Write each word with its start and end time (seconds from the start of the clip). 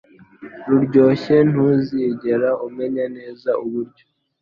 Ruryoshye 0.67 1.35
Ntuzigera 1.49 2.49
umenya 2.67 3.05
neza 3.17 3.49
uburyo 3.63 4.03